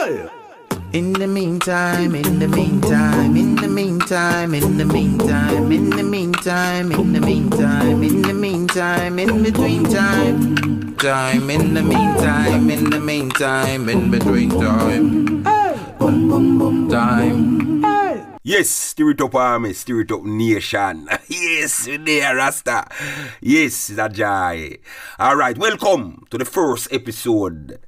[0.00, 6.90] In the meantime, in the meantime, in the meantime, in the meantime, in the meantime,
[6.90, 12.98] in the meantime, in the meantime, in between time, time, in the meantime, in the
[12.98, 15.44] meantime, in between time,
[16.88, 17.84] time.
[18.42, 21.10] Yes, stir it up army, stir it up nation.
[21.28, 22.88] yes, there, Rasta.
[23.42, 24.78] Yes, it's a.
[25.20, 27.80] Alright, welcome to the first episode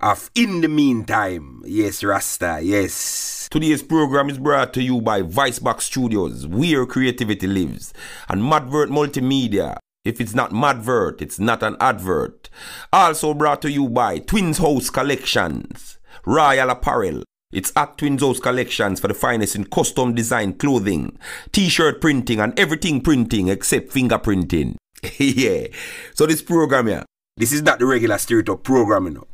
[0.00, 1.62] of In the Meantime.
[1.64, 3.48] Yes, Rasta, yes.
[3.50, 7.92] Today's program is brought to you by Vicebox Studios, where creativity lives,
[8.28, 9.76] and Madvert Multimedia.
[10.04, 12.48] If it's not Madvert, it's not an advert.
[12.92, 17.22] Also brought to you by Twins House Collections, Royal Apparel,
[17.52, 21.18] it's at Twins House Collections for the finest in custom design clothing,
[21.50, 24.76] t-shirt printing, and everything printing except fingerprinting.
[25.18, 25.66] yeah.
[26.14, 27.04] So this program here,
[27.36, 29.26] this is not the regular Stir It Up program, you know.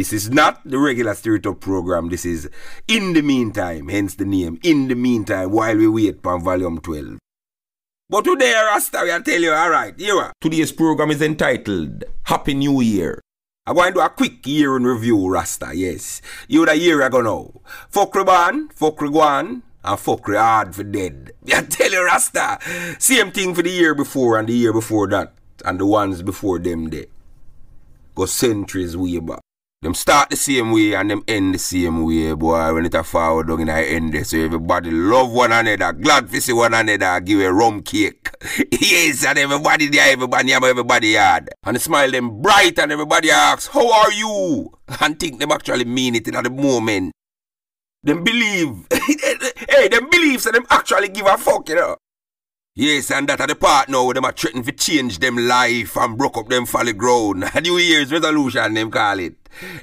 [0.00, 2.08] This is not the regular Stir It Up program.
[2.08, 2.48] This is
[2.88, 4.58] in the meantime, hence the name.
[4.62, 7.18] In the meantime, while we wait for volume 12.
[8.08, 10.32] But today, Rasta, we tell you, alright, here.
[10.40, 13.20] Today's program is entitled Happy New Year.
[13.66, 16.22] I'm going to do a quick year in review, Rasta, yes.
[16.48, 17.60] You a year ago now.
[17.90, 21.32] Fuck born, fuck gone, and fuck hard for dead.
[21.54, 22.58] I tell you, Rasta.
[22.98, 25.34] Same thing for the year before and the year before that.
[25.62, 27.04] And the ones before them there.
[28.14, 29.40] Go centuries way back.
[29.82, 32.74] Them start the same way and them end the same way, boy.
[32.74, 34.24] When it a forward down in the end there.
[34.24, 38.28] So everybody love one another, glad to see one another, give a rum cake.
[38.72, 41.48] yes, and everybody there, everybody have everybody yard.
[41.64, 44.70] And the smile them bright and everybody asks, How are you?
[45.00, 47.12] And think them actually mean it in the moment.
[48.02, 48.86] Them believe.
[49.70, 51.96] hey, them believe so them actually give a fuck, you know.
[52.80, 55.98] Yes, and that are the part now where them are threatening to change them life
[55.98, 57.44] and broke up them folly ground.
[57.62, 59.34] New Year's resolution, them call it.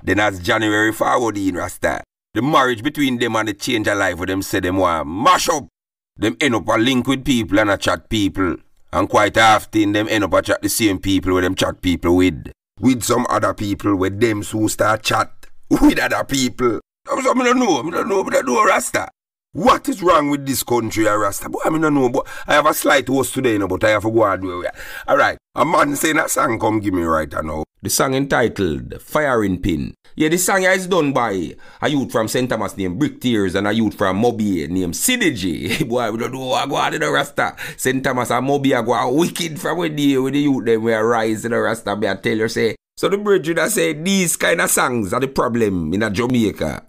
[0.02, 2.02] Then as January forward in Rasta,
[2.34, 5.48] the marriage between them and the change of life where them say them want mash
[5.48, 5.68] up.
[6.16, 8.56] Them end up a link with people and a chat people.
[8.92, 12.16] And quite often them end up a chat the same people where them chat people
[12.16, 12.52] with.
[12.80, 15.32] With some other people with them who start chat
[15.70, 16.80] with other people.
[17.08, 19.08] I don't know, I don't know, I don't know Rasta.
[19.54, 21.50] What is wrong with this country, Rasta?
[21.50, 23.84] Boy, I mean, I know, but I have a slight host today, you know, but
[23.84, 24.72] I have to go do it.
[25.08, 27.64] All right, a man saying that song come give me right now.
[27.82, 29.94] The song entitled Firing Pin.
[30.16, 32.50] Yeah, the song is done by a youth from St.
[32.50, 35.88] Thomas named Brick Tears and a youth from Mobay named Synergy.
[35.90, 37.56] Boy, we don't know what go on in the Rasta.
[37.78, 38.04] St.
[38.04, 41.52] Thomas and Mobay are go wicked from they with the youth them we rise in
[41.52, 41.96] the Rasta.
[41.96, 42.76] Me I tell you say.
[42.98, 46.84] So the bridge say these kind of songs are the problem in a Jamaica.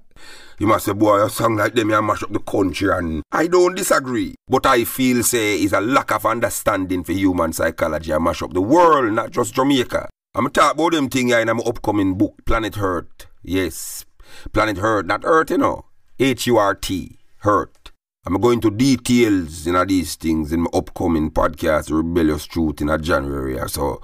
[0.59, 3.47] You must say, boy, a song like them, you mash up the country, and I
[3.47, 4.35] don't disagree.
[4.49, 8.53] But I feel, say, is a lack of understanding for human psychology and mash up
[8.53, 10.09] the world, not just Jamaica.
[10.35, 13.29] I'm talk about them thing here in my upcoming book, Planet Hurt.
[13.43, 14.05] Yes,
[14.53, 15.85] Planet Hurt, not Earth, you know.
[16.19, 17.93] H-U-R-T, Hurt.
[18.27, 22.89] I'm going to details in know, these things in my upcoming podcast, Rebellious Truth, in
[22.89, 23.57] a January.
[23.69, 24.03] So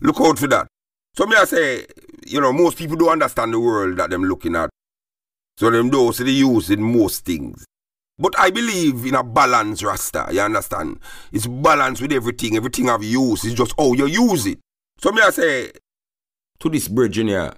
[0.00, 0.66] look out for that.
[1.16, 1.86] So me I say,
[2.26, 4.68] you know, most people don't understand the world that them looking at.
[5.56, 7.64] So them don't see the use in most things.
[8.18, 10.28] But I believe in a balance, Rasta.
[10.30, 11.00] You understand?
[11.32, 12.56] It's balance with everything.
[12.56, 13.44] Everything have use.
[13.44, 14.58] It's just how you use it.
[14.98, 15.72] So me I say
[16.60, 17.56] to this Virginia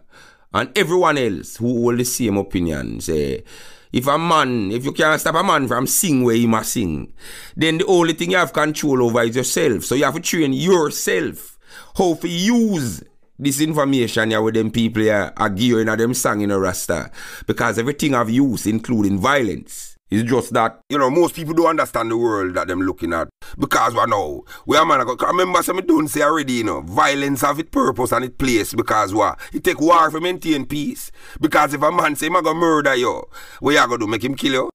[0.55, 3.45] and everyone else who hold the same opinion, say
[3.93, 7.13] if a man, if you can't stop a man from sing where he must sing,
[7.57, 9.85] then the only thing you have control over is yourself.
[9.85, 11.59] So you have to train yourself
[11.97, 13.03] how to use
[13.39, 17.11] this information here with them people here are gearing at them song in a rasta.
[17.47, 19.97] Because everything I've used, including violence.
[20.09, 23.29] It's just that, you know, most people don't understand the world that them looking at.
[23.59, 27.41] Because we know, we are man, I remember some don't say already, you know, violence
[27.41, 29.41] have its purpose and its place because what?
[29.53, 31.11] It take war to maintain peace.
[31.41, 33.25] Because if a man say, I'm gonna murder you,
[33.59, 34.07] what you gonna do?
[34.07, 34.71] Make him kill you?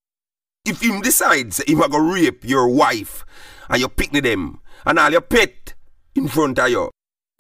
[0.66, 3.26] If him decides, him gonna rape your wife
[3.70, 5.76] and you picnic them and all your pet
[6.14, 6.92] in front of you,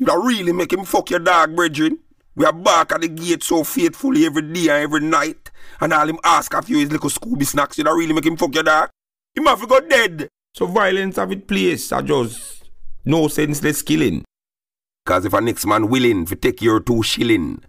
[0.01, 1.99] you don't really make him fuck your dog, brethren.
[2.35, 5.51] We are back at the gate so faithfully every day and every night.
[5.79, 7.77] And all him ask after you his little Scooby snacks.
[7.77, 8.89] You don't really make him fuck your dog.
[9.35, 10.27] He might go dead.
[10.55, 11.91] So violence have its place.
[11.91, 12.63] I just
[13.05, 14.25] no senseless killing.
[15.05, 17.61] Cause if a next man willing to take your two shilling,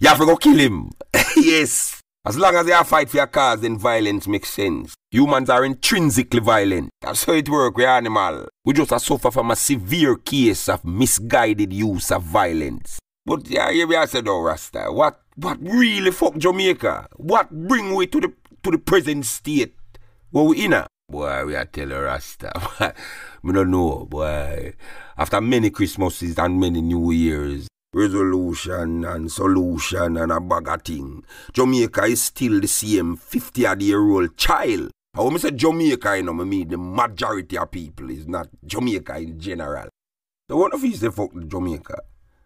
[0.00, 0.90] you have to go kill him.
[1.36, 2.00] yes.
[2.26, 4.96] As long as you fight for your cause, then violence makes sense.
[5.12, 6.90] Humans are intrinsically violent.
[7.00, 8.48] That's how it works with animal.
[8.64, 12.98] We just suffer from a severe case of misguided use of violence.
[13.24, 17.10] But yeah, here we are said, oh Rasta, what what really fuck Jamaica?
[17.14, 18.32] What bring we to the
[18.64, 19.76] to the present state
[20.32, 20.88] where we in a?
[21.08, 22.50] Boy, we are tell Rasta.
[22.80, 22.92] I
[23.44, 24.74] don't know, boy.
[25.16, 31.24] After many Christmases and many New Years, resolution and solution and a bag of thing.
[31.54, 34.90] Jamaica is still the same 50 odd year old child.
[35.14, 38.48] I when I say Jamaica, you know, I mean the majority of people is not
[38.64, 39.88] Jamaica in general.
[40.46, 41.98] The one of you say fuck Jamaica.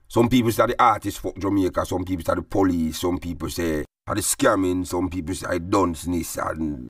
[0.06, 3.84] Some people say the artists fuck Jamaica, some people say the police, some people say
[4.06, 6.88] are the scamming, some people say i don't and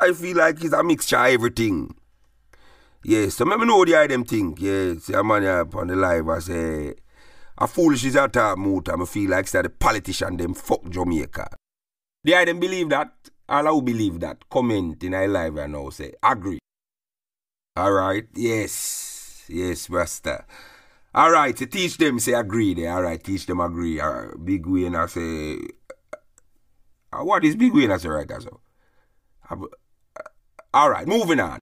[0.00, 1.94] I feel like it's a mixture of everything.
[3.02, 4.60] Yes, so let me know the item think.
[4.60, 6.94] Yes, a man up on the live I say
[7.58, 11.48] a foolish is a talk mood I feel like say the politician them fuck Jamaica.
[12.24, 13.12] The item believe that?
[13.48, 16.58] All who believe that, comment in our live and now say agree.
[17.78, 19.44] Alright, yes.
[19.48, 20.44] Yes, Rasta.
[21.14, 22.92] Alright, so teach them say agree there.
[22.92, 24.00] Alright, teach them agree.
[24.00, 25.58] Uh, big win I say
[27.12, 28.60] uh, what is big win I say right so?
[29.48, 29.56] Uh,
[30.74, 31.60] Alright, moving on.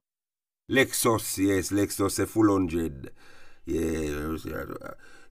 [0.69, 3.11] Lexus, yes, Lexus a full hundred.
[3.65, 4.35] Yeah,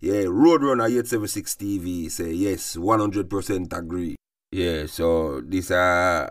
[0.00, 4.16] yeah, Roadrunner 876 TV say yes, 100% agree.
[4.52, 6.28] Yeah, so this uh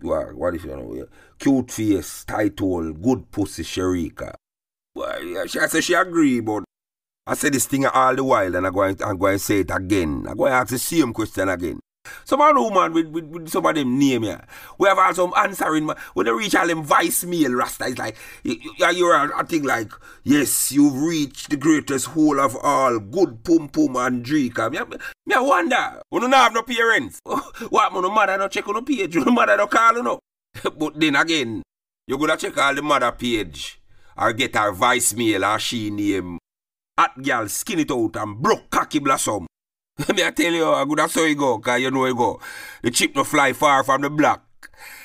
[0.00, 1.08] what, what is you
[1.38, 4.34] cute face, title, good pussy, Sharika.
[4.94, 6.64] Well, yeah, she I say she agree, but
[7.26, 9.60] I say this thing all the while and I go going, I'm going to say
[9.60, 10.26] it again.
[10.28, 11.80] I'm going to ask the same question again.
[12.24, 14.44] Some man woman with, with, with some of them name yeah.
[14.78, 18.56] We have all some answering when they reach all them voicemail Rasta it's like you,
[18.78, 19.92] you, you're a thing like
[20.22, 22.98] yes you've reached the greatest whole of all.
[22.98, 24.74] Good pum pum and drika.
[24.80, 24.96] Um, me,
[25.26, 27.20] me, I wonder when you not have no parents.
[27.70, 30.18] What no mother no check on no page no mother no call no.
[30.62, 31.62] But then again
[32.06, 33.80] you gonna check all the mother page
[34.16, 36.38] or get her voicemail or she name.
[36.98, 39.46] Hot girl skin it out and broke cocky blossom
[40.14, 42.40] me I tell you, I good so you go, cause you know you go.
[42.82, 44.42] The chip no fly far from the block.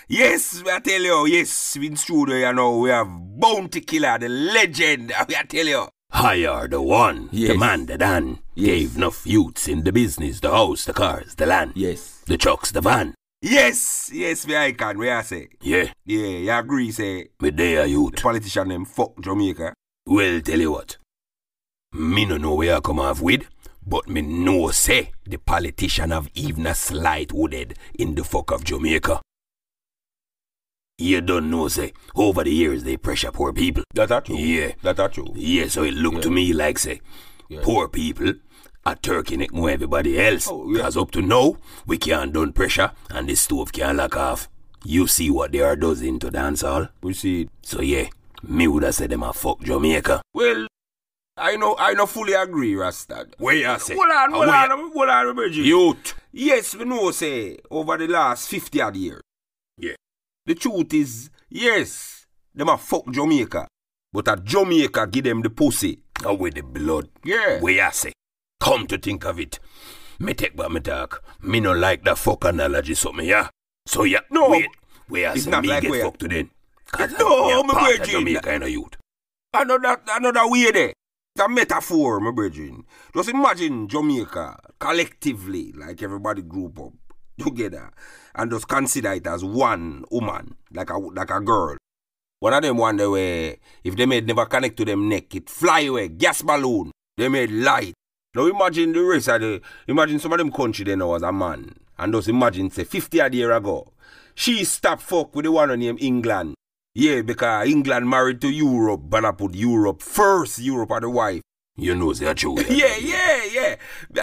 [0.07, 3.07] Yes, me I tell you, yes, we in studio, you know, we have
[3.39, 5.07] Bounty Killer, the legend.
[5.09, 5.87] Me I tell you.
[6.11, 7.51] Hire the one, Yes.
[7.51, 8.39] the man, the Dan.
[8.55, 8.65] Yes.
[8.65, 12.23] Gave enough youths in the business, the house, the cars, the land, Yes.
[12.25, 13.13] the trucks, the van.
[13.43, 15.49] Yes, yes, me I can, where I say.
[15.61, 18.15] Yeah, Yeah, you agree, say, me there the youth.
[18.21, 19.73] politician them fuck Jamaica.
[20.07, 20.97] Well, tell you what.
[21.93, 23.43] Me no know where I come off with,
[23.89, 28.63] but me know say the politician have even a slight wooded in the fuck of
[28.63, 29.19] Jamaica.
[30.97, 33.83] You don't know say, over the years they pressure poor people.
[33.93, 34.37] That are true.
[34.37, 34.73] Yeah.
[34.83, 35.31] That are true.
[35.33, 36.99] Yeah, so it look to me like say,
[37.47, 37.61] Yeah.
[37.63, 38.33] poor people
[38.85, 40.47] are turkey neck more everybody else.
[40.51, 40.81] Oh, yeah.
[40.81, 41.57] Cause up to now,
[41.87, 44.49] we can't done pressure and the stove can't lock off.
[44.83, 46.89] You see what they are does into dancehall.
[47.01, 47.49] We see it.
[47.63, 48.09] So yeah,
[48.43, 50.21] me woulda said them a fuck Jamaica.
[50.33, 50.67] Well,
[51.39, 53.27] I know, I know fully agree, Rasta.
[53.37, 53.95] Where you say?
[53.95, 55.65] Hold on, hold on, hold on, Bridget.
[55.65, 56.13] Youth.
[56.31, 59.21] Yes, we know, say, over the last 50 odd years.
[59.77, 59.95] Yeah.
[60.45, 63.67] The truth is, yes, them a fuck Jamaica.
[64.11, 65.99] But a Jamaica give them the pussy.
[66.25, 67.09] And with the blood.
[67.23, 67.59] Yeah.
[67.61, 68.11] Where you say?
[68.59, 69.59] Come to think of it.
[70.19, 71.23] Me take back me talk.
[71.41, 73.47] Me no like the fuck analogy so me, yeah?
[73.85, 74.67] So yeah, No, wait.
[75.07, 76.49] Where you it's say not me like get where- fucked to then?
[76.91, 78.19] Cause No, me a my part of brethren.
[78.19, 78.95] Jamaica kind of youth.
[79.53, 80.93] Another, another way there.
[81.39, 82.83] A metaphor, my brethren.
[83.13, 86.91] Just imagine Jamaica collectively, like everybody group up
[87.39, 87.91] together,
[88.35, 91.77] and just consider it as one woman, like a like a girl.
[92.41, 93.55] One of them wonder where
[93.85, 96.91] if they made never connect to them neck, it fly away, gas balloon.
[97.15, 97.93] They made light.
[98.35, 101.73] Now imagine the rest of the imagine some of them country they know a man.
[101.97, 103.93] And just imagine say 50 odd year ago.
[104.35, 106.55] She stopped fuck with the one named England.
[106.99, 111.41] Yeah, because England married to Europe, but I put Europe first, Europe are the wife.
[111.77, 112.57] You know they are true.
[112.69, 113.75] Yeah, yeah, yeah.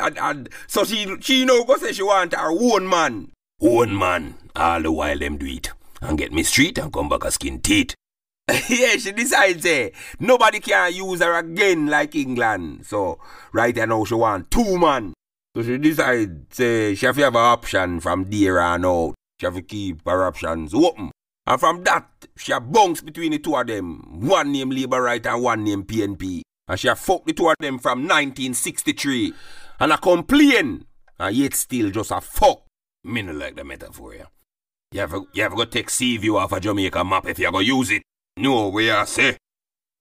[0.04, 3.33] And, and so she she know go say she want her own man.
[3.56, 5.71] One man, all the while them do it.
[6.02, 7.95] And get me street and come back a skin teeth.
[8.68, 12.85] yeah, she decides say nobody can use her again like England.
[12.85, 13.18] So
[13.54, 15.14] right now she want two man.
[15.56, 19.14] So she decide say eh, she have to have an option from there on out.
[19.40, 21.11] She have to keep her options open.
[21.46, 24.20] And from that, she a bounce between the two of them.
[24.28, 26.42] One name Labour Right and one name PNP.
[26.68, 29.32] And she a fuck the two of them from 1963.
[29.80, 30.84] And I complain.
[31.18, 32.62] And yet still just a fuck.
[33.04, 34.24] Me no like the metaphor, yeah.
[34.92, 37.50] You have, you have got to take sea view off a Jamaica map if you
[37.52, 38.02] go use it.
[38.36, 39.36] No, where you say.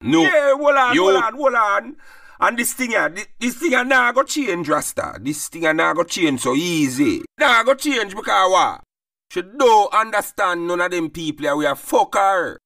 [0.01, 0.21] No.
[0.23, 1.95] Yeah, hold on, You- hold on, hold on.
[2.39, 5.17] And this thing here, this, this thing here now go change, Rasta.
[5.21, 7.23] This thing here now go change so easy.
[7.39, 8.81] Now go change because what?
[9.29, 12.59] She don't understand none of them people here we are fuck her.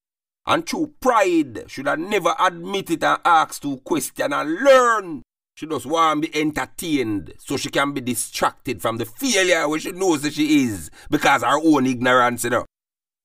[0.45, 5.21] And through pride, should have never admit it and ask to question and learn.
[5.55, 9.79] She just want to be entertained so she can be distracted from the failure where
[9.79, 12.65] she knows that she is because her own ignorance, you know.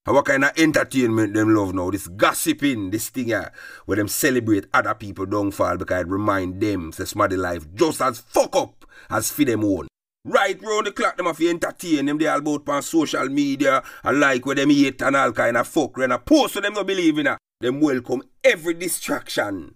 [0.07, 1.91] And what kind of entertainment them love now?
[1.91, 3.53] This gossiping, this thing here,
[3.87, 8.19] where them celebrate other people downfall because it remind them say somebody life just as
[8.19, 9.89] fuck up as for them own.
[10.27, 12.17] Right round the clock, them have to entertain them.
[12.17, 15.69] They all about on social media and like where them eat and all kind of
[15.69, 15.99] fuck.
[15.99, 17.39] And a post so them no believe in it.
[17.61, 19.75] Them welcome every distraction.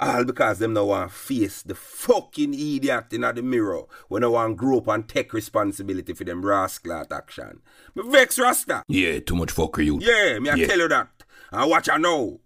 [0.00, 4.56] All because them no want face the fucking idiot in the mirror when they want
[4.56, 7.60] grow up and take responsibility for them rascal action.
[7.94, 8.82] Me vex Rasta.
[8.88, 9.98] Yeah, too much fucker you.
[10.00, 10.66] Yeah, me I Yeah.
[10.66, 11.08] tell you that.
[11.52, 12.40] And watch I know.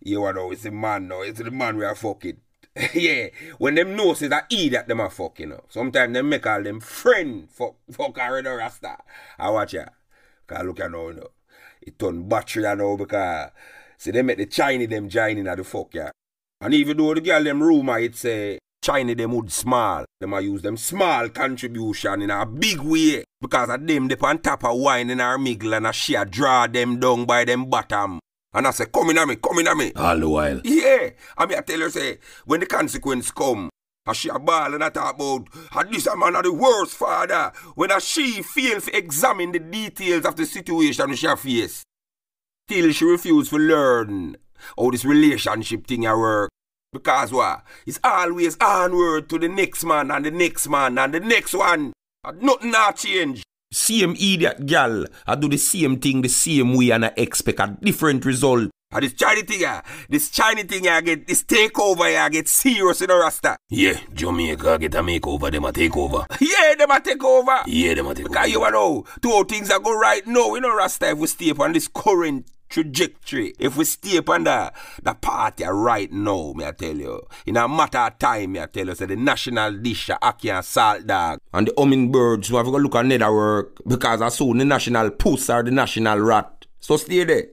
[0.00, 1.22] You know, it's the man now.
[1.22, 2.38] It's the man we are fucking.
[2.94, 5.48] yeah, when them know say that idiot them are fucking.
[5.48, 5.64] You know.
[5.68, 8.96] Sometimes them make all them friend fuck fuck already Rasta.
[9.38, 9.84] I watch ya.
[10.46, 11.30] Cause look at now, you know.
[11.82, 13.50] It turn battery you know because
[13.98, 16.10] see they make the Chinese them join in at the fuck yeah.
[16.62, 20.40] And even though the girl them rumor it say China them would small, them a
[20.40, 24.78] use them small contribution in a big way because of them they on top of
[24.78, 28.18] wine in our middle and a share draw them down by them bottom.
[28.54, 29.92] And I say, come in at me, come in at me.
[29.96, 30.60] All the while.
[30.64, 33.70] Yeah, I mean I tell you, say when the consequence come.
[34.04, 36.94] And she a ball and I talk about and this a man of the worst
[36.94, 41.84] father when a she fail to examine the details of the situation she face.
[42.68, 44.36] Till she refuse to learn
[44.76, 46.50] how this relationship thing a work.
[46.92, 47.64] Because what?
[47.86, 51.92] It's always onward to the next man and the next man and the next one.
[52.24, 53.42] And nothing not change.
[53.72, 57.74] Same idiot gal, I do the same thing the same way and I expect a
[57.80, 58.70] different result.
[58.92, 63.00] And this Chinese thing here, this Chinese thing here get, this takeover here get serious
[63.00, 63.56] in the Rasta.
[63.70, 66.26] Yeah, Jamaica I get a makeover, them a take over.
[66.38, 67.62] Yeah, them a take over.
[67.66, 70.76] Yeah, them a take Because you know, two things are go right now, you know,
[70.76, 75.64] Rasta, if we stay upon this current trajectory, if we stay upon the, the party
[75.64, 78.94] right now, me I tell you, in a matter of time, me I tell you,
[78.94, 82.72] say the national dish, a ackee and salt dog, And the hummingbirds who have to
[82.72, 86.66] look at another work because I saw the national puss or the national rat.
[86.80, 87.48] So stay there.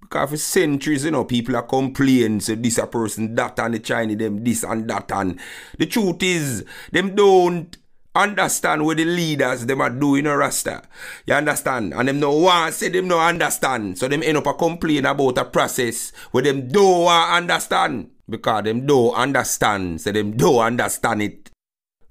[0.00, 3.78] Because for centuries, you know, people are complaining, say this a person, that and the
[3.78, 5.38] Chinese, them this and that and
[5.78, 7.76] the truth is, them don't
[8.14, 10.82] understand what the leaders them are doing a rasta.
[11.26, 11.94] You understand?
[11.94, 13.98] And them no want say them no understand.
[13.98, 18.10] So them end up a complain about a process where them want understand.
[18.28, 20.00] Because them don't understand.
[20.00, 21.50] So them don't understand it.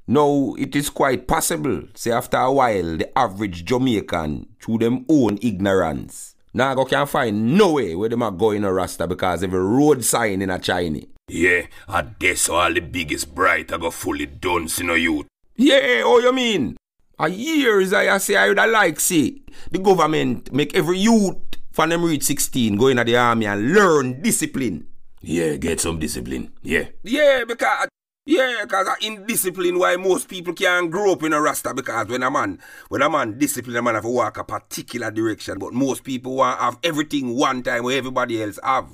[0.08, 5.38] Now, it is quite possible, say after a while, the average Jamaican, through them own
[5.42, 9.60] ignorance, now go can find no way where them are going a rasta because every
[9.60, 11.00] road sign in a China.
[11.30, 15.28] Yeah, I that's all the biggest bright I got fully done, you know, youth.
[15.62, 16.76] Yeah, oh you mean?
[17.20, 21.38] A years I say I would like see the government make every youth
[21.72, 24.88] from them reach 16 go into the army and learn discipline.
[25.22, 26.52] Yeah, get some discipline.
[26.64, 26.88] Yeah.
[27.04, 27.88] Yeah, because
[28.26, 32.32] yeah, because indiscipline why most people can't grow up in a rasta because when a
[32.32, 32.58] man
[32.90, 35.60] when a man discipline a man have to walk a particular direction.
[35.60, 38.90] But most people want have everything one time where everybody else have.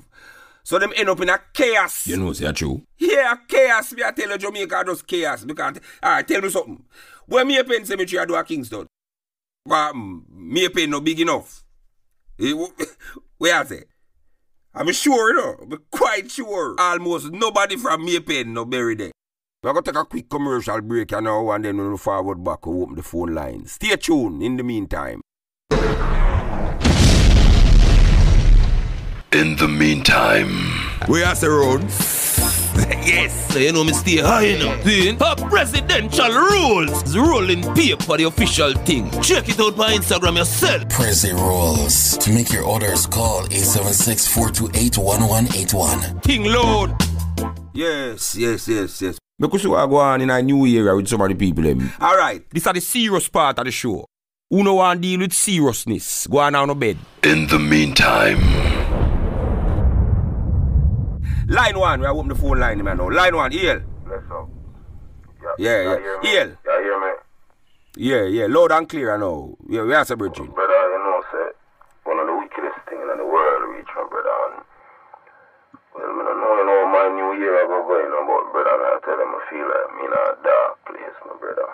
[0.68, 2.08] So them end up in a chaos.
[2.08, 2.82] You know, say true.
[2.98, 3.94] Yeah, chaos.
[3.94, 5.46] Me I tell you Jamaica does chaos.
[5.46, 6.84] Because alright, tell me something.
[7.26, 8.86] When May Pen cemetery I do a Kingston.
[9.66, 11.64] But um, May Pen no big enough.
[12.38, 12.82] Eh, wh-
[13.38, 13.84] Where I say?
[14.76, 15.56] I'm sure, you know.
[15.62, 16.76] I'm quite sure.
[16.78, 19.12] Almost nobody from May Pen no bury there.
[19.64, 22.66] We're going to take a quick commercial break you know, and then we'll forward back
[22.66, 23.68] and open the phone line.
[23.68, 25.22] Stay tuned in the meantime.
[29.34, 30.50] In the meantime,
[31.10, 31.82] We are the road.
[33.06, 33.52] yes.
[33.54, 34.84] So you know me stay high enough.
[34.84, 35.10] See?
[35.10, 37.02] A presidential rules.
[37.04, 39.10] It's rolling paper, the official thing.
[39.22, 40.84] Check it out on Instagram yourself.
[40.86, 42.18] Prezi rules.
[42.20, 46.20] To make your orders, call 876 428 1181.
[46.22, 46.92] King Lord.
[47.74, 49.18] Yes, yes, yes, yes.
[49.40, 51.64] Because we are going in a new area with some of the people.
[51.64, 51.92] Them.
[52.00, 52.44] All right.
[52.52, 54.06] This is the serious part of the show.
[54.50, 56.28] Who no want to deal with seriousness?
[56.28, 56.98] Go on down to bed.
[57.24, 58.40] in the meantime,
[61.48, 62.02] Line one.
[62.02, 62.98] We are open the phone line, man.
[62.98, 63.10] Now.
[63.10, 63.54] Line one.
[63.54, 63.80] EL.
[64.06, 64.50] Let's go.
[65.58, 66.20] Yeah, yeah.
[66.22, 66.44] hear?
[66.44, 66.50] EL.
[66.60, 67.12] Yeah, hear me?
[67.96, 68.46] Yeah, yeah.
[68.52, 69.56] Loud and clear now.
[69.70, 70.52] Yeah, we are celebrating.
[70.52, 71.48] Brother, you know, say,
[72.04, 74.36] one of the wickedest thing in the world reach my brother.
[74.52, 74.60] And,
[75.96, 78.76] well, I don't know, you know, my new year I go going on, but brother,
[78.84, 81.70] I tell them I feel like I'm in a dark place, my brother.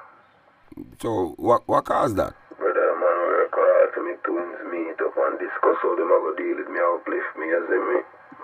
[1.02, 2.38] So, what, what caused that?
[2.62, 6.34] Brother, man, work hard to make twins meet up and discuss how them going to
[6.38, 8.00] deal with me, uplift me, you see me?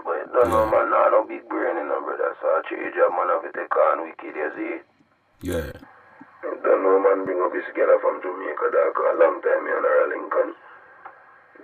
[0.09, 2.97] But you don't know, man, nah, no big brain in them, brother, so I change
[2.97, 4.81] job, man, to take on wicked, you see?
[5.45, 5.69] Yeah.
[5.69, 9.69] I don't know, man, bring up this girl from Jamaica, dog, a long time, me
[9.69, 10.49] and her Lincoln.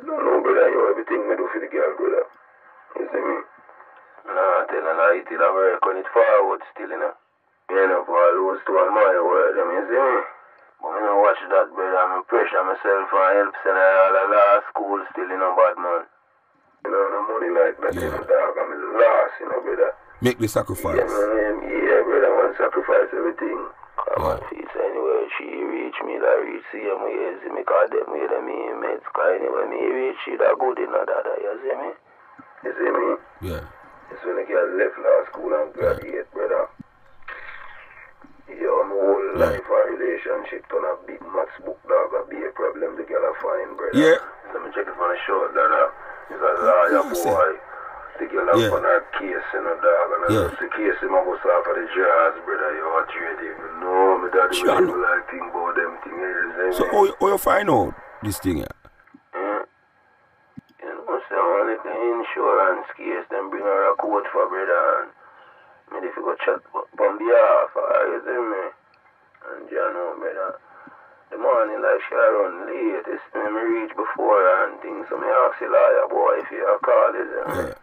[0.05, 2.25] Don't know, brother, you everything me do for the girl, brother.
[3.01, 3.37] You see me?
[4.29, 7.17] Nah, tell her lie till I work on it forward still, you know.
[7.73, 10.21] Me end up all those to on my word, you see me?
[10.85, 11.97] But me know what watch that, brother.
[11.97, 16.05] I'm pressure myself and help send all the law school still, you know, bad man.
[16.86, 18.13] You know, no money like that, Yeah.
[18.13, 18.54] dog.
[18.62, 19.89] I'm lost, you know, brother.
[20.22, 21.01] Make the Yeah, sacrifice.
[21.01, 23.58] man, yeah, brother, I want to sacrifice everything.
[24.15, 24.38] I'm Yeah.
[24.54, 28.32] feet anyway, she reach me, that reach see him, you see me, call them with
[28.46, 31.89] me, mates, cause anyway, me reach she, that good, you know, that, you see me?
[32.63, 33.08] You see me?
[33.50, 33.63] Yeah.
[34.13, 36.70] It's when I get left law school and graduate, brother.
[38.62, 39.58] Your whole Yeah.
[39.58, 43.25] life and relationship turn a big maths book, dog, a be a problem the girl
[43.25, 43.98] I find, brother.
[43.98, 44.22] Yeah.
[44.54, 45.89] Let me check it from the short, uh,
[46.29, 47.51] he's a lawyer Yeah, boy.
[48.20, 48.72] The girl up Yeah.
[48.72, 50.48] on her case, you know, dog, and Yeah.
[50.60, 54.17] The case him I go off of the jazz, brother, you are trade even know
[54.24, 56.12] me daddy Sure, will like think about them see
[56.74, 58.75] So how, you- how you find out this thing here?
[59.36, 59.63] Hmm?
[60.79, 65.12] You know, so only the insurance case, them bring her a court for brother, and
[65.91, 68.63] me if you go chat on behalf, you see me?
[69.51, 70.55] And you know, brother,
[71.32, 75.17] the morning like she run late, this me me reach before her and things, so
[75.17, 77.46] me ask the lawyer, boy, if you call, is it?
[77.48, 77.75] Yeah.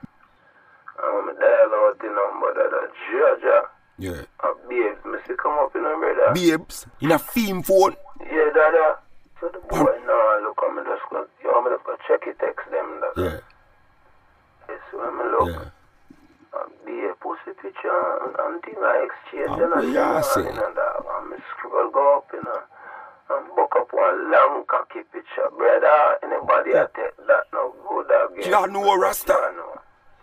[1.02, 3.62] And when me dial out the number, that a judge, uh,
[3.98, 4.22] Yeah.
[4.46, 6.32] a babes, me see come up, you know, brother.
[6.34, 7.96] Babes, in a theme phone.
[8.20, 8.98] Yeah, dada.
[9.40, 12.70] So the boy, nah, look, I'm just go, yo, I'm just go check it, text
[12.70, 13.14] them, that.
[13.16, 13.38] Yeah.
[14.68, 15.48] Yes, when me look.
[15.50, 15.68] Yeah.
[16.62, 17.88] and be a pussy picture
[18.22, 20.48] and, and thing I exchange Ah, and I yeah, see see.
[20.48, 22.60] and that and me scroll go up you know
[23.38, 28.44] and book up one long cocky picture brother anybody I take that no good again
[28.44, 29.32] You know Rasta.
[29.32, 29.78] I know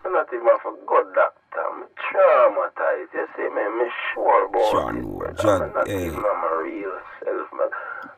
[0.05, 5.05] I not even forgot that I'm traumatized you see me me sure about Sure it
[5.17, 6.05] brother John, I'm not eh.
[6.07, 7.69] even my real self man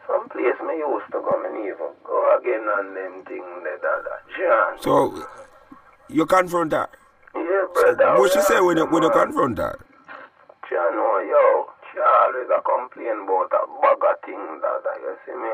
[0.07, 4.21] some place me used to go me even go again and them thing that that
[4.37, 5.25] John So
[6.09, 6.89] you confront her.
[7.35, 9.79] yeah brother What she say when you when you confront her?
[10.71, 11.67] A yo,
[12.03, 15.53] always a complain about a of thing that, that you see me.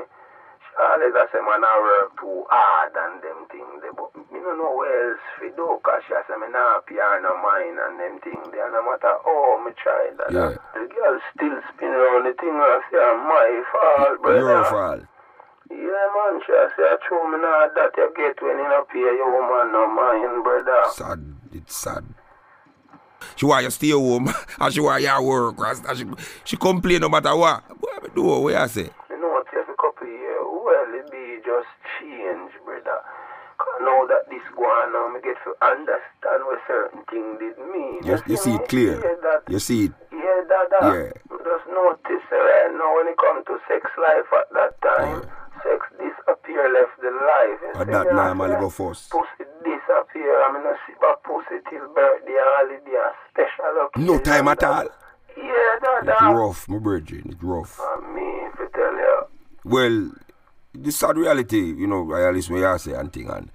[0.64, 3.80] She always a say, man, I work too hard and them things.
[3.84, 6.80] They, but me no know what else fi do, cause she a say, me nah
[6.86, 8.48] pay her no mind and them things.
[8.52, 10.32] They no matter how me try that.
[10.32, 10.56] Yeah.
[10.76, 14.40] The girl still spin around the thing and say, "Ah, my fault, brother.
[14.40, 15.04] Your fault.
[15.70, 19.04] Yeah, man, she a say, true, me nah that you get when you no pay
[19.04, 20.84] your woman no mind, brother.
[20.96, 21.22] Sad.
[21.52, 22.06] It's sad.
[23.38, 24.28] She want you stay home
[24.60, 25.58] and she want you work.
[25.60, 25.96] Rasta.
[25.96, 26.06] She,
[26.44, 27.64] she complain no matter what.
[27.80, 28.24] What I do?
[28.24, 28.90] What I say?
[29.10, 31.70] You know what, a couple years, well, it be just
[32.02, 33.00] change, brother.
[33.62, 37.58] Cause now that this go on now, me get to understand what certain thing did
[37.72, 38.02] mean.
[38.04, 38.98] You, you see it clear.
[38.98, 39.94] That, You see it.
[40.12, 40.82] yeah, that, that.
[40.82, 41.38] Yeah.
[41.46, 45.47] Just notice right now when it come to sex life at that time, uh-huh.
[45.64, 47.60] Sex disappear left the life.
[47.62, 49.10] You But that normally say, uh, go first.
[49.12, 50.34] Pussy disappear.
[50.44, 54.08] I mean, I see back pussy till birthday, holiday, and special occasion.
[54.08, 54.88] No time at all.
[55.38, 55.44] Yeah,
[55.82, 56.16] that, that.
[56.16, 57.24] It's rough, my brethren.
[57.32, 57.80] It's rough.
[57.80, 59.26] I mean, to tell you.
[59.64, 60.12] Well,
[60.74, 63.50] the sad reality, you know, I always you say and thing and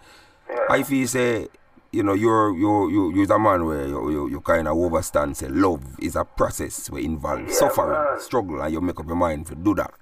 [0.68, 1.48] I feel say,
[1.90, 5.36] you know, you're you you you're a man where you you, you kind of overstand
[5.36, 8.20] say love is a process where involve Yeah, suffering, man.
[8.20, 9.92] struggle, and you make up your mind to do that.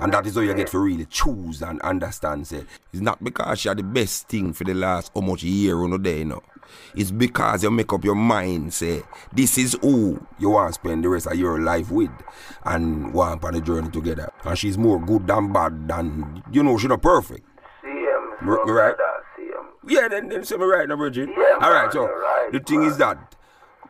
[0.00, 3.64] And that is how you get to really choose and understand say it's not because
[3.64, 6.42] you're the best thing for the last how much year or no day, you know.
[6.94, 11.04] It's because you make up your mind, say, this is who you want to spend
[11.04, 12.10] the rest of your life with
[12.64, 14.32] and want on the journey together.
[14.44, 17.44] And she's more good than bad than, you know, she's not perfect.
[17.82, 18.94] See him, right.
[19.86, 21.30] Yeah, then, then say me right now, Virgin.
[21.30, 22.90] Yeah, All right, so right, the thing man.
[22.90, 23.34] is that,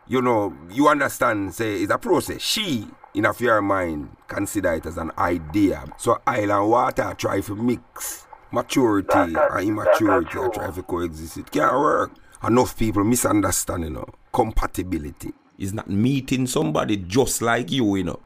[0.06, 2.40] you know, you understand, say, it's a process.
[2.40, 5.84] She, in a fair mind, consider it as an idea.
[5.98, 11.38] So oil and water try to mix maturity and immaturity try to coexist.
[11.38, 12.12] It can't work.
[12.42, 15.32] Enough people misunderstand, you know, compatibility.
[15.58, 18.20] It's not meeting somebody just like you, you know.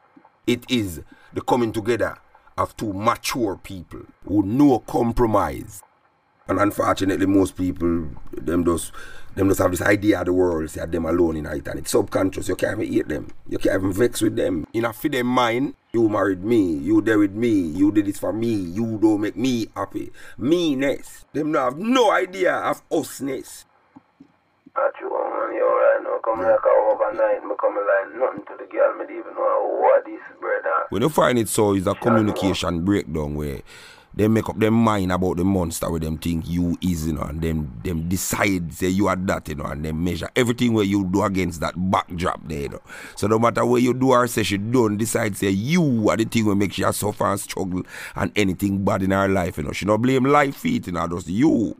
[0.47, 1.01] It is
[1.33, 2.17] the coming together
[2.57, 5.81] of two mature people who know compromise.
[6.47, 8.91] And unfortunately, most people, them just,
[9.33, 11.91] them just have this idea of the world, say them alone in it, and it's
[11.91, 12.47] subconscious.
[12.47, 13.31] You can't even hate them.
[13.49, 14.67] You can't even vex with them.
[14.71, 18.17] In a for them mind, you married me, you there with me, you did it
[18.17, 20.11] for me, you don't make me happy.
[20.37, 21.25] Me Meanness.
[21.33, 23.65] Them not have no idea of usness.
[24.75, 25.55] Not you, man.
[25.55, 26.19] You alright now.
[26.23, 27.43] Come like a overnight.
[27.43, 28.93] Me come like nothing to the girl.
[28.97, 30.85] Me even know what this, brother.
[30.89, 33.61] When you find it so, it's a communication breakdown where
[34.15, 37.23] they make up their mind about the monster where them think you is, you know,
[37.23, 40.85] and them them decide say you are that, you know, and then measure everything where
[40.85, 42.81] you do against that backdrop there, you know.
[43.15, 46.25] So no matter where you do or say she done, decide say you are the
[46.25, 47.83] thing where make she suffer and struggle
[48.15, 49.71] and anything bad in her life, you know.
[49.73, 51.75] She not blame life feet, you know, just you.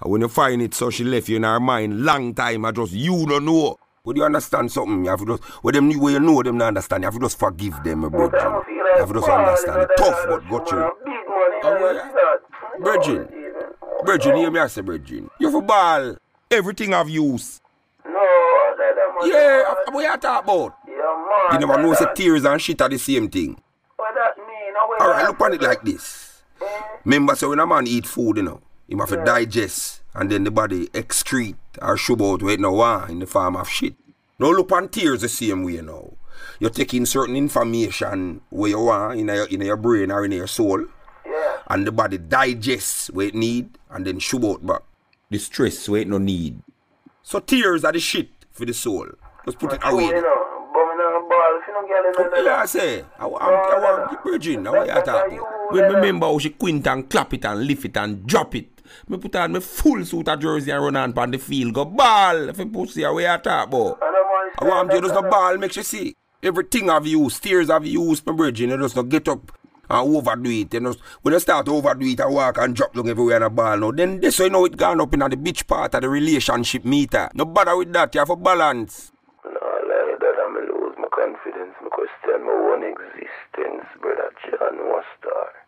[0.00, 2.72] And when you find it so she left you in her mind long time, I
[2.72, 3.76] just you don't know.
[4.04, 5.04] Would you understand something?
[5.04, 7.20] You have to just, where them where you know them not understand, you have to
[7.20, 8.30] just forgive them, bro.
[8.30, 9.88] You have to just understand.
[9.98, 10.90] Tough, but got you.
[11.62, 12.10] Oh,
[12.80, 13.28] Virgin.
[14.04, 15.28] Virgin, hear me I say, Virgin.
[15.38, 16.16] You for ball.
[16.50, 17.60] Everything have use.
[18.06, 18.94] No, that
[19.26, 20.78] Yeah, what you talk about?
[20.88, 20.94] Yeah,
[21.50, 21.60] man.
[21.60, 23.60] You never know say tears and shit are the same thing.
[23.96, 24.74] What that mean?
[25.00, 26.42] Alright, look on it like this.
[27.04, 28.60] Remember, so when a man eat food, you know,
[28.90, 32.72] he have to digest and then the body excrete or shove out where it no
[32.72, 33.94] want in the form of shit.
[34.38, 36.14] Now look on tears the same way now.
[36.58, 40.48] You're taking certain information where you want in your, in your brain or in your
[40.48, 40.86] soul
[41.24, 41.58] Yeah.
[41.68, 44.82] and the body digests where it need and then shove out back.
[45.30, 46.60] The stress where it no need.
[47.22, 49.06] So tears are the shit for the soul.
[49.46, 50.06] Let's put it away.
[50.06, 51.60] You know, but me not ball.
[51.60, 54.66] If you don't get it, Yeah, I say, I, I, I, want the virgin.
[54.66, 55.72] I want you to talk about.
[55.72, 58.79] When me remember how she quint and clap it and lift it and drop it.
[59.08, 61.74] Me put on my full suit of jersey and run on pan the field.
[61.74, 62.48] Go ball.
[62.48, 63.98] If you pussy, how you talk about.
[64.58, 66.16] I want you just no ball, make you see.
[66.42, 68.70] Everything have you, steers have you, my virgin.
[68.70, 69.52] You just not get up
[69.90, 70.72] and overdo it.
[70.72, 73.50] You know, when you start overdo it and walk and drop down everywhere in a
[73.50, 76.02] ball now, then this way you know it gone up in the bitch part of
[76.02, 77.28] the relationship meter.
[77.34, 79.12] No bother with that, you have a balance.
[79.44, 81.74] No, like that, I me lose my confidence.
[81.82, 85.59] Me question my own existence, brother John Wastar.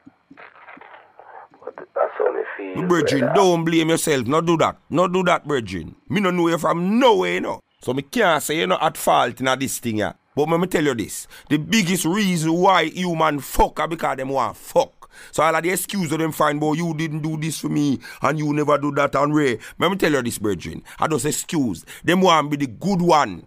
[1.95, 2.87] That's how me feel.
[2.89, 3.35] Virgin, brother.
[3.35, 4.27] don't blame yourself.
[4.27, 4.77] No do that.
[4.91, 5.95] No do that, Virgin.
[6.09, 7.61] Me no know you from nowhere, you know.
[7.81, 10.13] So me can't say you're not at fault in this thing, yeah.
[10.35, 11.27] But me, me tell you this.
[11.51, 15.11] The biggest reason why human fuck are because them want fuck.
[15.31, 18.01] So all of the excuse of them find, boy, you didn't do this for me
[18.23, 19.59] and you never do that and Ray.
[19.79, 20.83] Me, me tell you this, Virgin.
[20.99, 21.85] I just excuse.
[22.03, 23.47] Them want be the good one.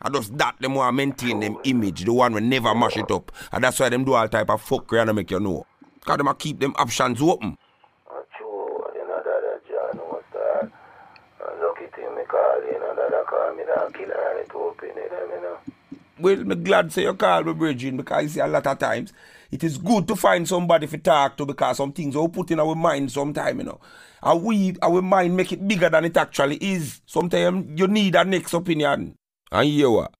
[0.00, 3.30] I just that them want maintain them image, the one will never mash it up.
[3.52, 5.64] And that's why them do all type of fuckery and make you know.
[6.04, 7.56] Cause them keep them options open.
[8.10, 10.62] Oh, True, you know that, that John Wastar.
[10.62, 13.22] And lucky thing me call you, you
[13.56, 15.58] me that killer and it open you know.
[16.18, 19.12] Well, me glad say you call me Bridging because you see a lot of times
[19.50, 22.60] it is good to find somebody to talk to because some things we put in
[22.60, 23.80] our mind sometime, you know.
[24.22, 27.00] And we our mind make it bigger than it actually is.
[27.06, 29.14] Sometimes you need a next opinion.
[29.50, 30.14] And you what?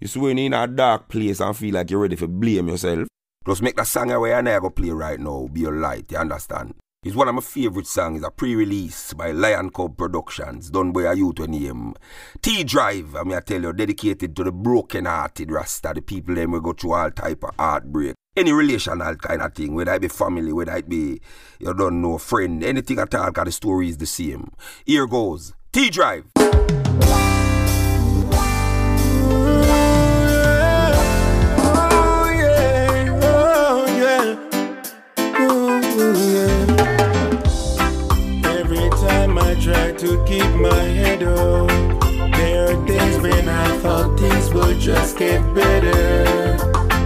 [0.00, 2.68] You see when you're in a dark place and feel like you're ready to blame
[2.68, 3.08] yourself.
[3.46, 6.18] Just make that song away and I go play right now, Be Your Light, you
[6.18, 6.74] understand?
[7.04, 11.14] It's one of my favorite songs, a pre-release by Lion Cub Productions, done by a
[11.14, 11.94] youth name
[12.42, 16.60] T-Drive, I mean I tell you, dedicated to the broken-hearted Rasta, the people them we
[16.60, 18.16] go through all type of heartbreak.
[18.36, 21.20] Any relational kind of thing, whether it be family, whether it be,
[21.60, 24.50] you don't know, friend, anything at all, cause the story is the same.
[24.84, 26.24] Here goes, T-Drive.
[26.36, 26.77] Oh
[39.98, 41.68] to keep my head up,
[42.36, 46.56] there are days when I thought things would just get better.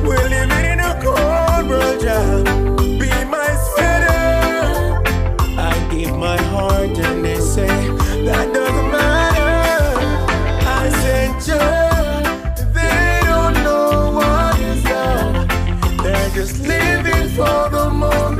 [0.04, 2.44] We're living in a cold world, Jah.
[3.00, 5.00] Be my sweater.
[5.58, 7.66] I give my heart and they say
[8.26, 9.96] that doesn't matter.
[10.68, 15.48] I said, Jah, they don't know what is love.
[16.02, 18.32] They're just living for the moment.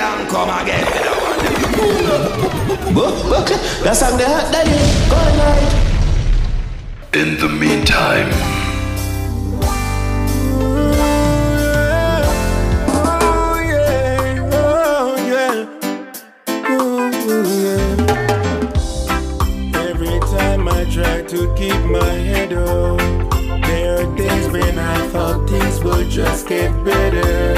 [0.00, 0.97] And come again.
[2.98, 4.72] That song there, daddy,
[5.08, 5.72] good night.
[7.14, 8.28] In the meantime,
[12.90, 15.66] Oh yeah, oh yeah,
[16.72, 17.10] ooh
[17.62, 17.94] yeah.
[19.88, 22.98] Every time I try to keep my head up,
[23.62, 27.57] there are days when I thought things would just get better.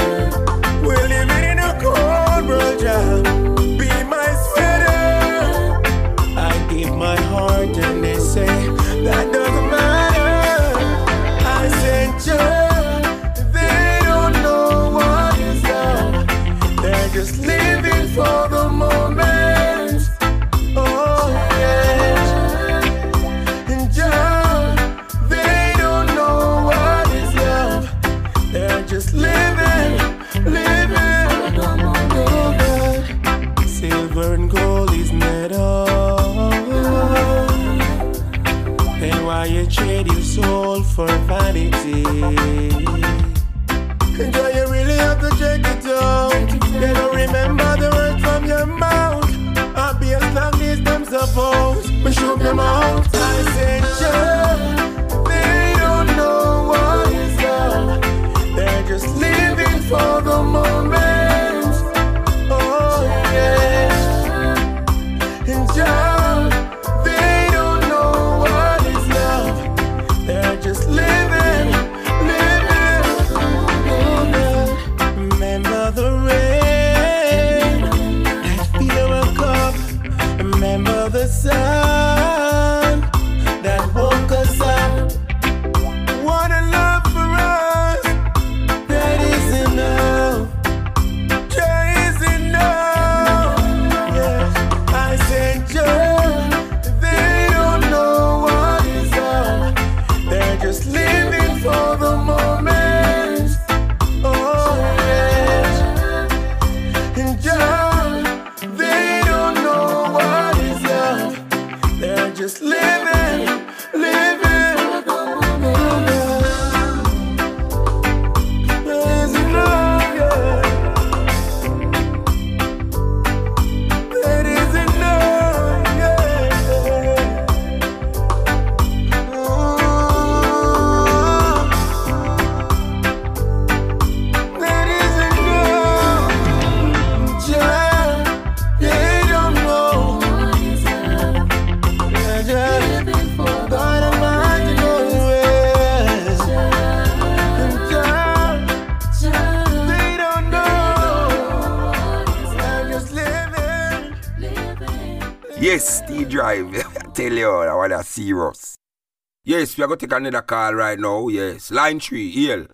[159.43, 161.27] Yes, we are going to take another call right now.
[161.27, 162.67] Yes, line three, EL.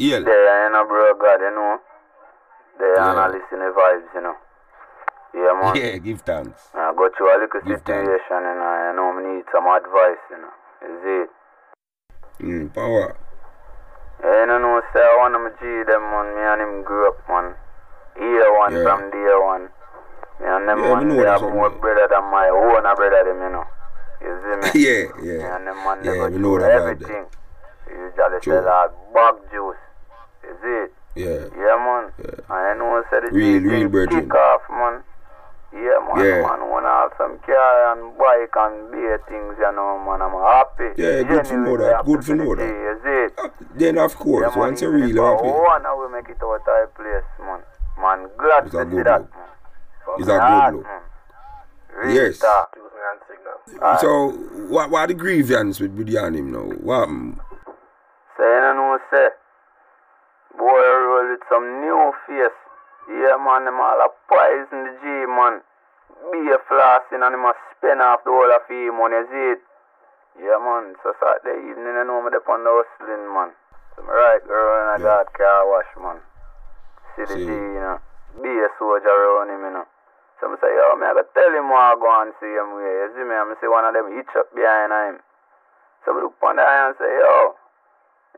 [0.00, 0.24] EL.
[0.24, 1.76] There, you know, bro, God, you know.
[2.78, 3.10] There, Yeah.
[3.10, 4.36] and I listen vibes, you know.
[5.34, 5.76] Yeah, man.
[5.76, 6.70] Yeah, give thanks.
[6.74, 10.22] I got through a little Give situation, and I You know, I need some advice,
[10.30, 10.54] you know.
[10.88, 11.30] Is it?
[12.40, 13.16] Mm, power.
[14.24, 16.26] Yeah, you know, say I want to G them, man.
[16.34, 17.54] Me and him grew up, man.
[18.16, 18.82] Year one Yeah.
[18.82, 19.68] from day one.
[20.40, 23.24] Me and them, Yeah, man, know they are what more brother than my own brother,
[23.28, 23.66] them, you know.
[24.24, 24.84] You see me?
[24.84, 25.56] yeah, Me yeah.
[25.56, 27.26] and them, man, Yeah, we know that vibe everything.
[27.90, 28.52] You usually True.
[28.58, 29.76] say that bug juice.
[30.48, 30.92] Is it?
[31.14, 31.46] Yeah.
[31.56, 32.04] Yeah, man.
[32.18, 34.22] And I know say the Real, real brethren.
[34.24, 35.02] kick off, man.
[35.72, 36.24] Yeah, man.
[36.24, 36.42] Yeah.
[36.42, 40.22] Man, wanna have some car and bike and beer things, you know, man.
[40.22, 40.90] I'm happy.
[40.96, 42.64] Yeah, good to know that, good to know that.
[42.64, 43.34] Is it?
[43.38, 46.28] Ah, then, of course, yeah, man, once you even real happy, want, I will make
[46.28, 47.60] it out of place, man.
[48.00, 49.34] Man, glad to see good that, look.
[49.34, 49.48] man.
[50.18, 50.84] It's a good look.
[50.84, 51.00] man.
[52.02, 52.38] Yes.
[52.38, 52.74] talk.
[54.00, 54.30] So,
[54.68, 56.66] what, what the grievance with Buddy and him now?
[56.82, 57.40] What happened?
[58.36, 59.28] Say, you know, say,
[60.58, 62.58] boy, I roll with some new face.
[63.08, 65.60] Yeah, man, them all a poison the G, man.
[66.32, 69.46] Be a flossing and them a spend off the whole of him, man, you see
[69.54, 69.60] it?
[70.40, 73.52] Yeah, man, so Saturday evening, you know, me up on the hustling, man.
[73.94, 76.18] So, me right, girl, and I got car wash, man.
[77.14, 77.46] See the See.
[77.46, 78.00] G, you know.
[78.42, 79.86] Be a soldier around him, you know.
[80.44, 82.76] So, me say, yo, me I gotta tell him what I go and see him
[82.76, 82.84] way.
[82.84, 83.32] You see me?
[83.32, 85.24] I see one of them hitch up behind him.
[86.04, 87.56] So, me look on the eye and say, yo,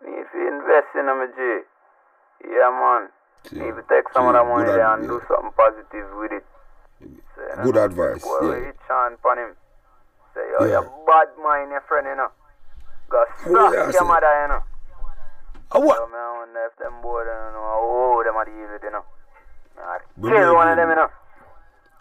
[0.06, 1.66] Need to invest in them, G.
[2.46, 3.10] Yeah, man.
[3.50, 6.30] See, Need to take some of see, that money there and do something positive with
[6.30, 6.46] it.
[7.34, 8.54] So, you Good know, advice, Boy, yeah.
[8.54, 9.52] we hit chant on him.
[10.30, 10.86] Say, oh, yo, Yeah.
[10.86, 12.30] you bad mind, your friend, you know.
[13.10, 14.62] Go Oh, suck yeah, your mother, you know.
[15.74, 15.98] Oh, what?
[15.98, 18.94] So, me, I wonder if them boy, don't know how them are deal with, you
[18.94, 19.02] know.
[19.74, 21.10] But Kill one of them, you know.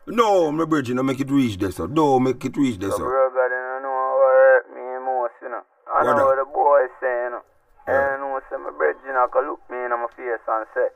[0.08, 1.88] No, my bridge, you no make it reach there, so.
[1.88, 3.04] No, make it reach there, So, so.
[3.04, 3.90] bro, God, you don't know
[4.22, 5.62] what hurt me most, you know.
[5.90, 7.42] I What know what the boy say, you know.
[7.88, 8.14] Yeah.
[8.14, 10.66] And you know, say, my bridge, you know, can look me in my face and
[10.78, 10.88] say,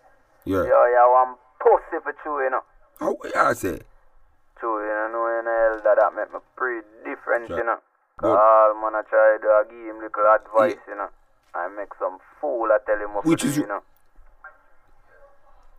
[0.46, 0.62] Yeah.
[0.62, 2.62] Yo, you want pussy for true, you know.
[3.00, 3.82] How what you say?
[4.60, 7.58] True, you know, you know, elder, that make me pretty different, Sure.
[7.58, 7.78] you know.
[8.18, 8.36] Good.
[8.36, 11.10] All man, I try to give him little advice, you know.
[11.56, 13.82] I make some fool, I tell him what Which is- do, you know.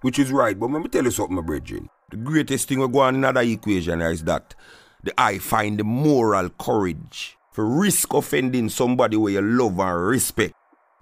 [0.01, 1.91] Which is right, but let me tell you something, my brethren.
[2.11, 4.57] The greatest thing we go on in that equation is that
[5.05, 10.53] the I find the moral courage for risk offending somebody where you love and respect.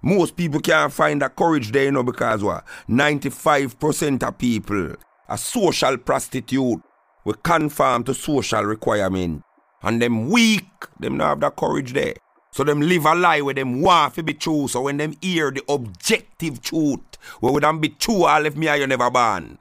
[0.02, 2.64] Most people can't find that courage there, you know, because what?
[2.90, 4.96] 95% of people
[5.28, 6.80] are social prostitute.
[7.24, 9.42] We conform to social requirement.
[9.82, 10.68] And them weak,
[11.00, 12.14] them not have that courage there.
[12.52, 14.68] So them live a lie where them want to be true.
[14.68, 17.00] So when them hear the objective truth,
[17.40, 19.58] where would them be true all if me or you never born?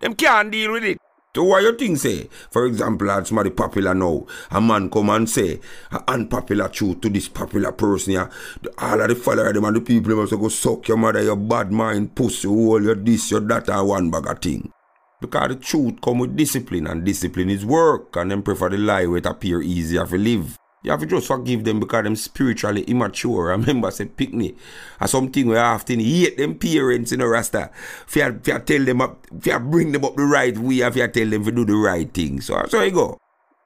[0.00, 0.98] Them can't deal with it.
[1.36, 2.30] So what you think say?
[2.50, 7.10] For example, as somebody popular now, a man come and say an unpopular truth to
[7.10, 8.30] this popular person yeah.
[8.78, 11.70] All of the followers them and the people say go suck your mother, your bad
[11.70, 14.72] mind, pussy, all your this, your that and one bag of thing.
[15.20, 19.04] Because the truth come with discipline and discipline is work and them prefer the lie
[19.04, 20.56] where it appear easier to live.
[20.86, 23.50] You have to just forgive them because them spiritually immature.
[23.50, 24.54] I remember I say picnic.
[25.00, 27.72] Or something where I often hate them parents in a rasta.
[28.06, 30.82] If you, if you tell them up, if you bring them up the right way,
[30.82, 32.40] if you tell them to do the right thing.
[32.40, 33.18] So so you go.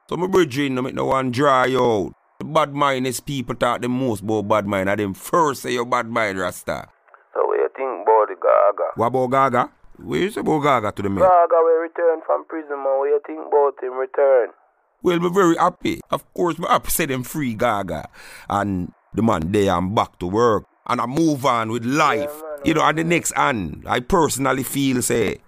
[0.08, 2.14] So my brethren, no make no one dry you out.
[2.38, 4.88] The bad mind is people talk the most about bad mind.
[4.88, 6.88] And them first say your bad mind rasta.
[7.34, 8.96] So what you think about the Gaga?
[8.96, 9.70] What about Gaga?
[9.98, 11.18] What you say about Gaga to the man?
[11.18, 12.96] Gaga will return from prison, man.
[12.96, 14.56] What you think about him return?
[15.02, 16.00] Well, me very happy.
[16.10, 18.08] Of course, me happy say them free Gaga.
[18.48, 20.64] And the man there and back to work.
[20.86, 22.42] And I move on with life.
[22.64, 25.38] you know, and the next hand, I personally feel say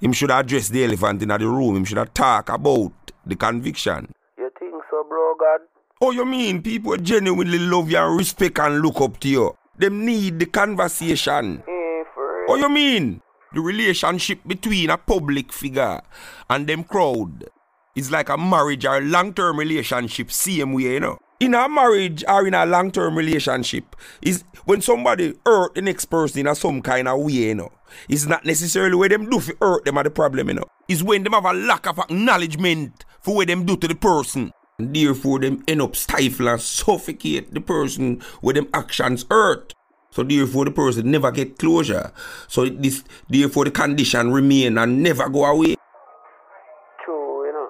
[0.00, 1.76] him should address the elephant in the room.
[1.76, 2.92] Him should have talk about
[3.24, 4.12] the conviction.
[4.38, 5.60] You think so, bro, God?
[6.00, 9.56] Oh, you mean people genuinely love you and respect and look up to you?
[9.78, 11.62] Them need the conversation.
[12.48, 13.20] Oh, you mean
[13.52, 16.00] the relationship between a public figure
[16.48, 17.48] and them crowd
[17.96, 21.18] is like a marriage or long-term relationship, same way, you know.
[21.40, 26.46] In a marriage or in a long-term relationship, is when somebody hurt the next person
[26.46, 27.72] in some kind of way, you know.
[28.08, 30.68] It's not necessarily where them do for hurt them are the problem, you know.
[30.88, 34.52] It's when them have a lack of acknowledgement for what them do to the person.
[34.78, 39.74] And therefore, them end up stifle and suffocate the person where them actions hurt.
[40.10, 42.12] So therefore the person never get closure.
[42.48, 45.76] So this therefore the condition remain and never go away.
[47.04, 47.68] True, you know.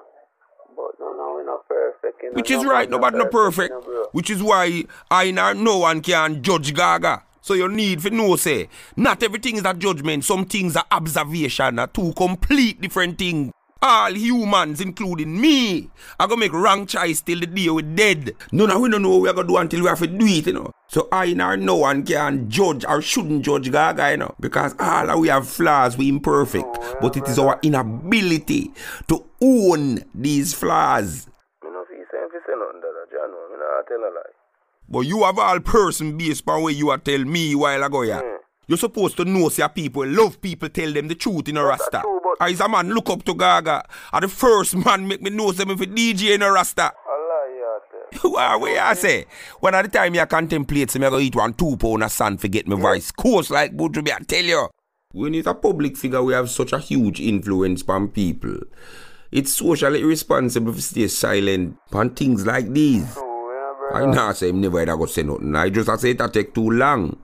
[0.75, 2.20] But no, no, we're not perfect.
[2.20, 2.20] You know.
[2.33, 3.71] Which is right, nobody no perfect.
[3.71, 4.05] you know, bro.
[4.11, 7.23] Which is why I know no one can judge Gaga.
[7.41, 11.79] So you need to know say, not everything is a judgment, some things are observation,
[11.79, 13.51] are two complete different things.
[13.83, 15.89] All humans, including me,
[16.19, 18.35] are gonna make wrong choice till the day we're dead.
[18.51, 20.23] None of we don't know what we are gonna do until we have to do
[20.27, 20.71] it, you know.
[20.87, 24.35] So I nor no one can judge or shouldn't judge Gaga, you know.
[24.39, 26.67] Because all of we have flaws, we imperfect.
[26.67, 28.71] Oh, but it is our inability
[29.07, 31.25] to own these flaws.
[31.63, 34.21] Me no feel say if you say nothing that John, me not tell a lie.
[34.89, 38.21] But you have all person based on what you are tell me while ago, yeah.
[38.21, 38.37] Mm.
[38.67, 42.01] You're supposed to know say people love people tell them the truth in a rasta.
[42.01, 43.83] true, but- Or is a man look up to Gaga.
[44.13, 46.83] Or the first man make me know them if a DJ in a rasta.
[46.83, 48.29] A lie you.
[48.31, 49.25] What way I say?
[49.59, 52.47] When at the time you contemplate, me go eat one two pound of sand for
[52.47, 53.11] get my voice.
[53.11, 54.69] Course like Buju be I tell you.
[55.13, 58.57] When it's a public figure, we have such a huge influence on people.
[59.31, 63.17] It's socially irresponsible to stay silent on things like these.
[63.93, 65.55] I not say him never ever go say nothing.
[65.55, 67.23] I just a say a take too long.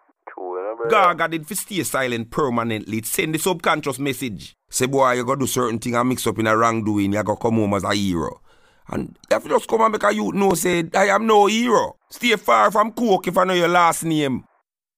[0.90, 3.02] Gaga did for stay silent permanently.
[3.04, 4.56] Send the subconscious message.
[4.70, 7.14] Say boy, you gotta do certain thing and mix up in a wrongdoing.
[7.14, 8.42] You gotta come home as a hero.
[8.90, 11.98] And if you just come and make a youth know say I am no hero.
[12.10, 14.44] Stay far from coke if I know your last name.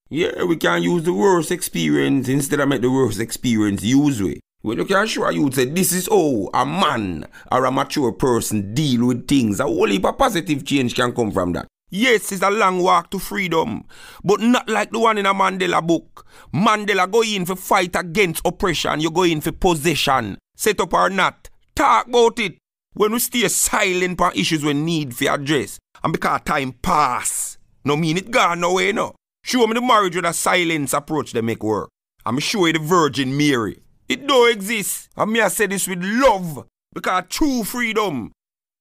[0.10, 4.42] Yeah, we can use the worst experience instead of make the worst experience use we.
[4.62, 8.12] When you can show a youth say this is how a man or a mature
[8.12, 9.62] person deal with things.
[9.62, 11.68] A whole heap of positive change can come from that.
[11.90, 13.86] Yes, it's a long walk to freedom,
[14.22, 16.28] but not like the one in a Mandela book.
[16.54, 20.38] Mandela go in for fight against oppression, you go in for possession.
[20.58, 22.58] Set up or not, talk about it.
[22.96, 27.96] When we stay silent on issues we need for address, and because time pass, no
[27.96, 29.16] mean it gone away no.
[29.42, 31.90] Show me the marriage with a silence approach they make work.
[32.26, 33.80] I'm you the Virgin Mary.
[34.10, 35.10] It don't exist.
[35.16, 36.66] And me I say this with love.
[36.92, 38.32] Because true freedom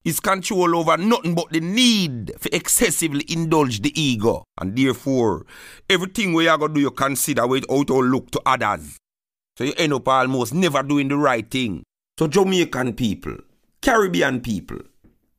[0.03, 4.45] is control over nothing but the need for excessively indulge the ego.
[4.59, 5.45] And therefore,
[5.91, 8.97] everything where you gonna do, you consider with how to look to others.
[9.59, 11.83] So you end up almost never doing the right thing.
[12.19, 13.37] So Jamaican people,
[13.83, 14.79] Caribbean people,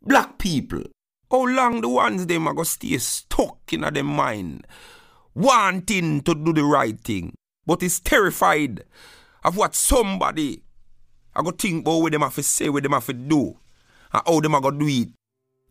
[0.04, 0.84] black people,
[1.32, 4.68] how long the ones them are gonna stay stuck in their mind,
[5.34, 7.34] wanting to do the right thing,
[7.66, 8.84] but is terrified
[9.44, 10.64] of what somebody
[11.36, 13.58] I go think about what them have to say, what them have to do,
[14.12, 15.10] and how them are gonna do it.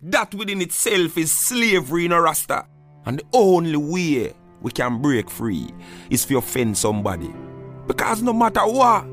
[0.00, 2.66] That within itself is slavery in a rasta.
[3.04, 5.68] And the only way we can break free
[6.10, 7.34] is to offend somebody.
[7.86, 9.04] Because no matter what,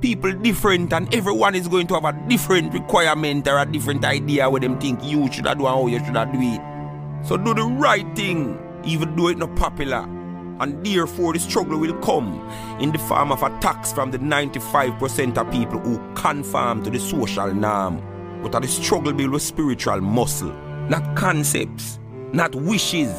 [0.00, 4.50] people different and everyone is going to have a different requirement or a different idea
[4.50, 7.26] what them think you should do and how you should do it.
[7.26, 10.06] So do the right thing, even though it's not popular.
[10.62, 12.40] And therefore the struggle will come
[12.78, 17.52] in the form of attacks from the 95% of people who conform to the social
[17.52, 18.00] norm.
[18.44, 20.52] But the struggle build with spiritual muscle,
[20.88, 21.98] not concepts,
[22.32, 23.10] not wishes.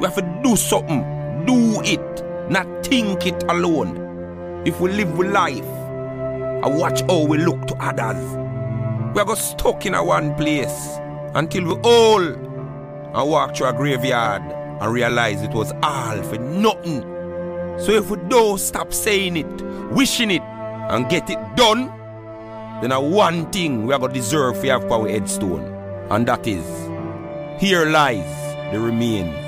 [0.00, 1.00] We have to do something,
[1.46, 4.62] do it, not think it alone.
[4.66, 8.22] If we live with life and watch how we look to others,
[9.14, 10.98] we are stuck in a one place
[11.34, 14.42] until we all and walk through a graveyard
[14.82, 17.02] and realize it was all for nothing.
[17.78, 19.62] So if we don't stop saying it,
[19.92, 21.86] wishing it, and get it done,
[22.80, 25.62] then a one thing we are to deserve to have for our headstone,
[26.10, 26.66] and that is,
[27.62, 28.26] here lies
[28.72, 29.38] the remains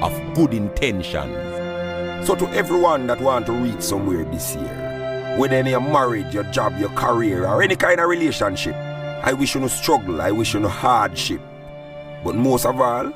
[0.00, 2.26] of good intentions.
[2.26, 6.44] So to everyone that want to reach somewhere this year, whether in your marriage, your
[6.44, 10.54] job, your career, or any kind of relationship, I wish you no struggle, I wish
[10.54, 11.40] you no hardship.
[12.22, 13.12] But most of all,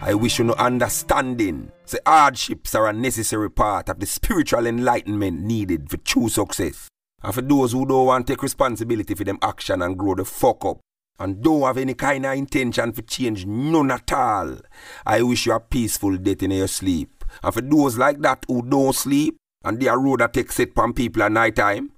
[0.00, 1.72] I wish you no understanding.
[1.88, 6.88] The hardships are a necessary part of the spiritual enlightenment needed for true success.
[7.22, 10.24] And for those who don't want to take responsibility for them action and grow the
[10.24, 10.78] fuck up,
[11.18, 14.58] and don't have any kind of intention for change, none at all,
[15.04, 17.24] I wish you a peaceful death in your sleep.
[17.42, 20.76] And for those like that who don't sleep, and they are road that takes it
[20.76, 21.90] pan people at night time,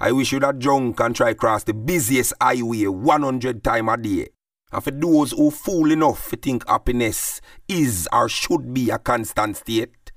[0.00, 4.30] I wish you that drunk and try cross the busiest highway 100 time a day.
[4.74, 9.56] And for those who fool enough to think happiness is or should be a constant
[9.56, 10.10] state,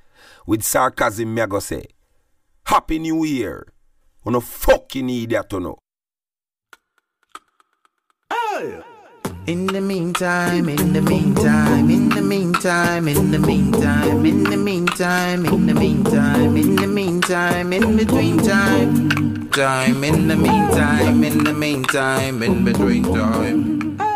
[0.48, 1.84] with sarcasm me I go say,
[2.66, 3.68] Happy New Year.
[4.26, 5.78] On a fucking idiot to know.
[9.46, 15.46] In the meantime, in the meantime, in the meantime, in the meantime, in the meantime,
[15.46, 21.54] in the meantime, in the meantime, in between time, time, in the meantime, in the
[21.54, 24.07] meantime, in between time.